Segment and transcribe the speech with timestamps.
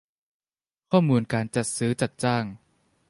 [0.91, 2.43] ข้อมูลการจัดซื้อจัดจ้าง